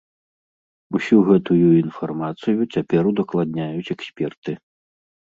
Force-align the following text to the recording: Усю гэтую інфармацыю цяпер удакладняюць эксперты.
Усю 0.99 1.17
гэтую 1.27 1.57
інфармацыю 1.81 2.65
цяпер 2.75 3.03
удакладняюць 3.11 3.91
эксперты. 3.95 4.51